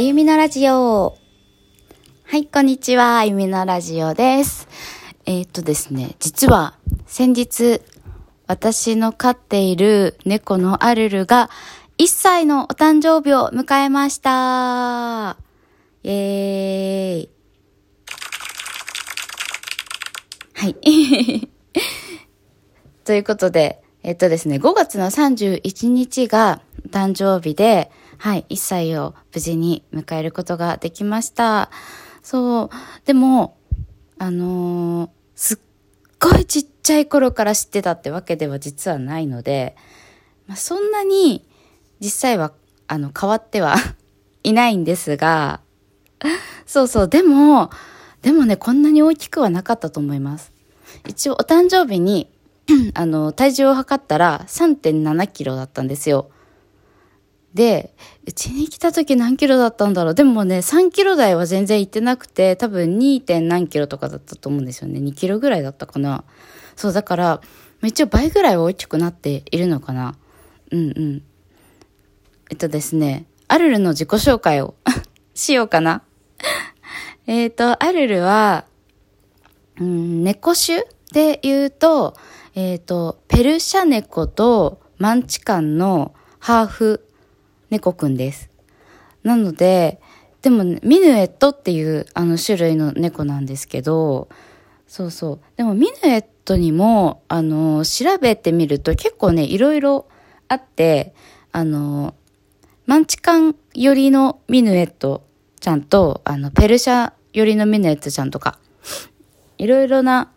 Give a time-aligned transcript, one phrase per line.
[0.00, 1.18] あゆみのラジオ。
[2.24, 3.18] はい、こんにちは。
[3.18, 4.66] あゆみのラジオです。
[5.26, 7.82] えー、っとですね、実は先日、
[8.46, 11.50] 私の飼っている猫のアルルが
[11.98, 15.36] 1歳のお誕生日を迎えました。
[16.02, 17.30] イェーイ。
[20.54, 20.76] はい。
[23.04, 31.70] ということで、えっとですね、5月の31日が誕生日で、はい、1歳を無事に迎えることができました。
[32.22, 32.70] そう。
[33.06, 33.56] でも、
[34.18, 35.58] あのー、すっ
[36.20, 39.74] ごいちっちゃい頃から知ってたってわけでは実はないので、
[40.46, 41.48] まあ、そんなに
[42.00, 42.52] 実際は、
[42.88, 43.76] あの、変わっては
[44.44, 45.62] いないんですが、
[46.66, 47.70] そうそう、でも、
[48.20, 50.52] でもね、こんなに大きくはなかったと思います。
[51.08, 52.30] 一応、お誕生日に、
[52.92, 56.28] あの、体重を測ったら3.7キロだったんですよ。
[57.54, 57.94] で、
[58.26, 60.14] うちに来た時何キロだったんだろう。
[60.14, 63.22] でもね、3キロ台は全然行ってなくて、多分 2.
[63.22, 65.00] 点何キロとかだったと思うんですよね。
[65.00, 66.24] 2キロぐらいだったかな。
[66.76, 67.40] そう、だから、
[67.82, 70.14] 一応倍ぐらい大きくなっているのかな。
[70.70, 71.22] うんうん。
[72.50, 74.74] えっとですね、アルルの自己紹介を
[75.34, 76.02] しようかな。
[77.26, 78.64] えっと、アルルは、
[79.78, 82.14] うん、猫種で言うと、
[82.54, 87.06] えっ、ー、と、ペルシャ猫とマンチカンのハーフ
[87.70, 88.50] 猫くんです。
[89.22, 90.00] なので、
[90.42, 94.28] でも、ね、ミヌエットっていうあの種類の猫なんですけど、
[94.86, 95.40] そうそう。
[95.56, 100.08] でもミヌエットにも、あの、調べてみると結構ね、いろいろ
[100.48, 101.14] あって、
[101.52, 102.14] あの、
[102.86, 105.22] マンチカン寄りのミヌエット
[105.60, 108.58] ちゃんと、あの、ペルシャ寄りのミヌエットちゃんとか、
[109.58, 110.32] いろいろな、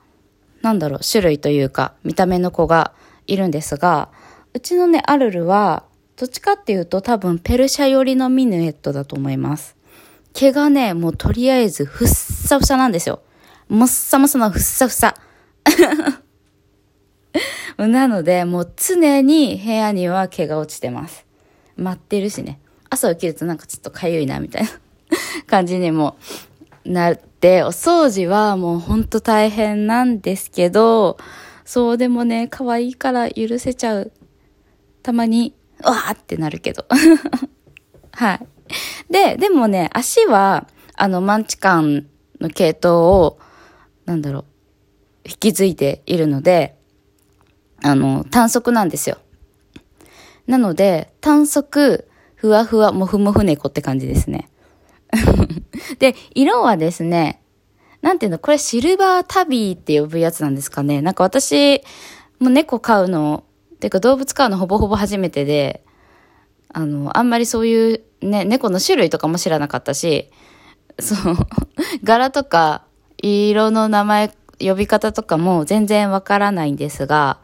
[0.62, 2.94] なんだろう、種類というか、見た目の子が
[3.26, 4.10] いるんですが、
[4.54, 5.86] うちのね、アルルは、
[6.16, 9.76] どっちかっていうと多分ペルシャ寄りのミヌエットだと思います。
[10.34, 13.22] 毛がね、もうとりあえずふっさふさなんですよ。
[13.70, 15.16] もっさもさのふっさふさ。
[17.78, 21.26] なので、もう常に部屋には毛が落ちてます。
[21.76, 22.60] 待ってるしね。
[22.90, 24.70] 朝起きるとなんかちょっとかゆいな、みたいな
[25.48, 26.18] 感じにも
[26.86, 31.18] なって、お掃除はもうほんと大変なんですけど、
[31.66, 34.12] そうでもね、可愛いから許せちゃう。
[35.02, 35.54] たまに、
[35.86, 36.86] うわーってなるけど。
[38.12, 38.48] はい。
[39.10, 42.08] で、でもね、足は、あの、マンチカン
[42.40, 43.40] の系統を、
[44.06, 44.46] なんだろう、
[45.26, 46.76] 引き継いでいるので、
[47.82, 49.18] あの、短足なんですよ。
[50.48, 54.50] なので、短足、ふわふわ、もふもふ猫って感じですね。
[56.00, 57.42] で、色はですね、
[58.02, 61.02] なんていうの、これシルバータビーって呼ぶやつなんですかね。
[61.02, 61.82] なんか私、
[62.40, 63.46] もう猫飼うの、
[63.84, 65.84] ていうか動物飼うのほぼほぼ初めてで、
[66.70, 70.32] あの、あんまりそういうね、猫の種類とかも知らなかったし、
[71.00, 71.36] そう、
[72.02, 72.86] 柄とか、
[73.18, 77.40] 色の名前、呼び方とかも全然わからないんですが、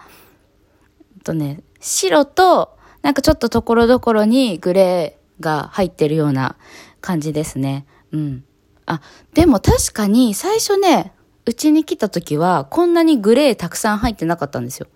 [1.26, 6.56] とね、白と、なんかちょっとところどころにグレーが入ってるような
[7.02, 7.86] 感じですね。
[8.14, 8.46] うん。
[8.86, 9.02] あ、
[9.34, 11.12] でも確かに最初ね、
[11.46, 14.88] うちに来た時はこんなにグレーたくさん入ってなかったんですよ。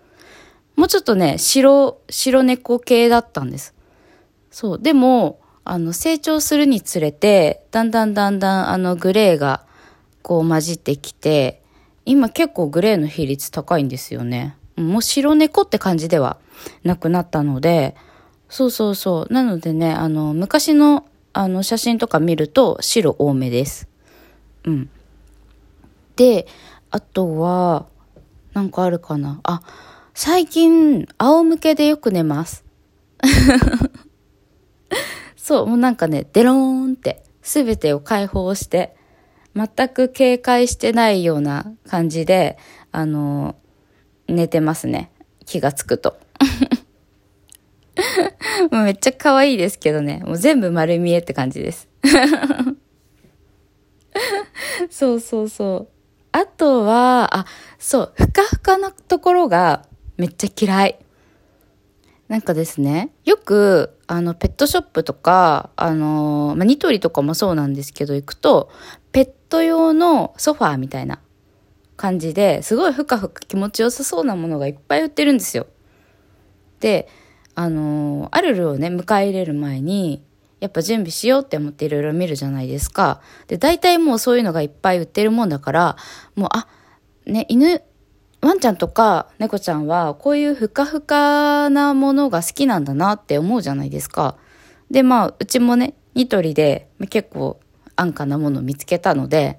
[0.76, 3.74] もうちょっとね、白、白猫系だったんです。
[4.52, 4.80] そう。
[4.82, 9.66] でも、あの、成長するにつれて、だんだんだんだんあのグレーが
[10.22, 11.62] こう混じってきて、
[12.06, 14.58] 今結構グレーの比率高いんですよね。
[14.76, 16.38] もう白猫って感じでは
[16.84, 17.96] なくなったので、
[18.50, 19.34] そうそうそう。
[19.34, 23.88] なのでね、あの、昔のあの、写真とか見ると白多めです。
[24.66, 24.90] うん。
[26.16, 26.46] で、
[26.92, 27.88] あとは、
[28.54, 29.40] なんかあるかな。
[29.42, 29.62] あ、
[30.16, 32.64] 最近、仰向けでよく寝ます。
[35.36, 38.96] そう、もうなんかね、デローンって、すべてを解放して、
[39.56, 42.60] 全く警戒してないような感じで、
[42.92, 43.56] あの、
[44.28, 45.10] 寝てますね。
[45.46, 46.20] 気がつくと。
[48.72, 50.22] もうめっちゃ可愛いですけどね。
[50.26, 51.90] もう全部丸見えって感じです。
[54.92, 55.88] そうそうそう。
[56.32, 57.46] あとは、あ、
[57.80, 59.88] そう、ふかふかなところが
[60.18, 61.00] めっちゃ嫌い。
[62.28, 68.72] なんかですね、よく、あの、ペットショップとか、あの、ま、ニトリとかもそうなんですけど、行くと、
[69.12, 71.20] ペット用のソファーみたいな
[71.96, 75.68] 感じですごいふかふか気持ちよさそうなものがいっぱい売ってるんですよ。
[76.80, 77.08] で、
[77.56, 80.24] あのアルルをね、迎え入れる前に、
[80.60, 83.22] やっぱ準備しようって思っていろいろ見るじゃないですか。
[83.48, 85.98] で、大体もうそういうのがいっぱい売ってるもんだから、
[86.36, 86.68] もう、あ、
[87.26, 87.82] ね、犬、
[88.44, 94.36] ワンちゃんとか猫ちゃんはこういうふかふかなものが好きなんだなって思うじゃないですか。
[94.92, 97.58] で、まあ、うちもね、ニトリで結構
[97.96, 99.58] 安価なものを見つけたので、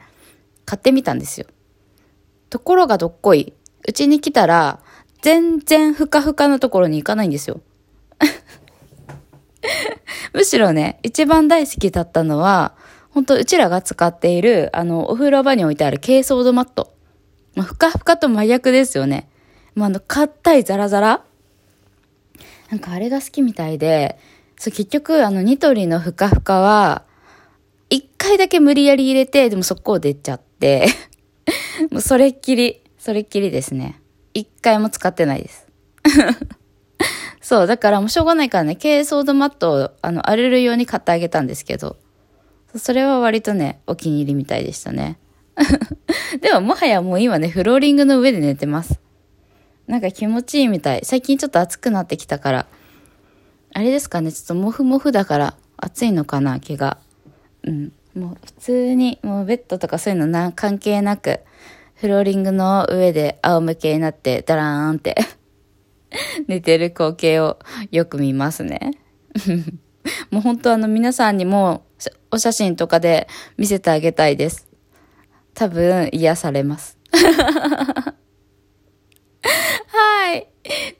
[0.67, 1.47] 買ってみたんですよ。
[2.51, 3.55] ところがどっこい。
[3.89, 4.81] うちに来たら、
[5.23, 7.63] 全然ふかふかのところに行かないんですよ。
[10.35, 12.75] むしろね、一番大好きだったのは、
[13.09, 16.93] 本当うちらが使っている、あの、お風呂場に置いてある珪藻土マット。
[17.55, 19.29] まあ、ふかふかと真逆ですよね。
[19.75, 21.25] まあ、あの、硬いザラザラ
[22.71, 24.19] なんかあれが好きみたいで、
[24.59, 27.05] そう、結局、あの、ニトリのふかふかは、
[27.91, 30.87] 一回だけ無理やり入れて、でもそこを出ちゃって、
[31.91, 34.01] もうそれっきり、それっきりですね。
[34.33, 35.67] 一回も使ってないです。
[37.41, 41.97] そう、だからもうしょうがないからね、軽ソードマットを、あの、アルル用に買ってあげたんですけど、
[42.77, 45.19] それは割とね、お気に入りみたいでしたね。
[46.41, 49.01] でももはやもう今ね、フローリングの上で寝てます。
[49.87, 51.01] なんか気持ちいいみたい。
[51.05, 52.67] 最近ちょっと暑くなってきたから。
[53.73, 56.99] あれですかね、ちょっとモフモフだから暑いのかな、毛が。
[57.65, 57.93] うん。
[58.15, 61.41] もう普通に、もうベッドとかそういうのな関係なく、
[61.95, 65.17] フローリングの上で仰向けになってダラーンって
[66.49, 67.59] 寝てる光景を
[67.91, 68.93] よく見ますね。
[70.31, 71.85] もう本当あの皆さんにも
[72.31, 73.27] お写真とかで
[73.57, 74.69] 見せてあげたいです。
[75.55, 76.99] 多分癒されます。
[79.89, 80.49] はい。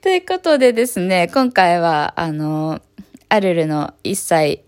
[0.01, 2.81] ということでですね、今回はあの、
[3.29, 4.63] アルルの1歳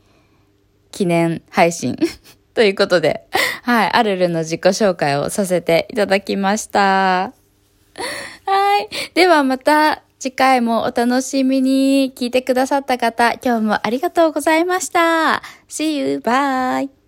[0.91, 1.95] 記念配信
[2.53, 3.27] ということで、
[3.63, 7.33] はい、アルルの自己紹介をさせていただきました。
[8.45, 8.89] はい。
[9.13, 15.43] ではまた次回もお楽しみに聞いてくださった方、今日もありがとうございました。
[15.69, 16.17] See you!
[16.17, 17.06] Bye!